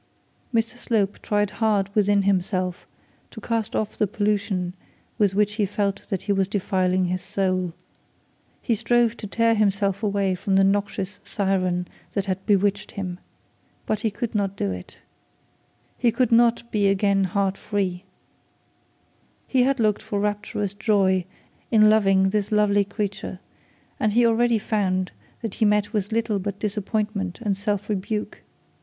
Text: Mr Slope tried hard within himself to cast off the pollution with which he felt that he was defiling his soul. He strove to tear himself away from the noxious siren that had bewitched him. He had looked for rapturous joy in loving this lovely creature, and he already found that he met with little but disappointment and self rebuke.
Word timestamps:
Mr 0.51 0.77
Slope 0.77 1.19
tried 1.21 1.51
hard 1.61 1.93
within 1.93 2.23
himself 2.23 2.87
to 3.29 3.39
cast 3.39 3.75
off 3.75 3.95
the 3.95 4.07
pollution 4.07 4.73
with 5.19 5.35
which 5.35 5.53
he 5.61 5.65
felt 5.67 6.07
that 6.09 6.23
he 6.23 6.31
was 6.31 6.47
defiling 6.47 7.05
his 7.05 7.21
soul. 7.21 7.73
He 8.63 8.73
strove 8.73 9.15
to 9.17 9.27
tear 9.27 9.53
himself 9.53 10.01
away 10.01 10.33
from 10.33 10.55
the 10.55 10.63
noxious 10.63 11.19
siren 11.23 11.87
that 12.13 12.25
had 12.25 12.43
bewitched 12.47 12.93
him. 12.93 13.19
He 13.87 14.09
had 14.09 14.33
looked 14.33 14.81
for 20.01 20.19
rapturous 20.19 20.73
joy 20.73 21.25
in 21.69 21.89
loving 21.91 22.29
this 22.31 22.51
lovely 22.51 22.83
creature, 22.85 23.39
and 23.99 24.13
he 24.13 24.25
already 24.25 24.57
found 24.57 25.11
that 25.43 25.53
he 25.53 25.65
met 25.65 25.93
with 25.93 26.11
little 26.11 26.39
but 26.39 26.57
disappointment 26.59 27.39
and 27.43 27.55
self 27.55 27.87
rebuke. 27.87 28.41